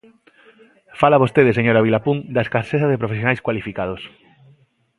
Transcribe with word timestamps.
Fala 0.99 1.21
vostede, 1.23 1.51
señora 1.57 1.85
Vilapún, 1.87 2.17
da 2.33 2.45
escaseza 2.45 2.87
de 2.89 3.01
profesionais 3.01 3.43
cualificados. 3.45 4.01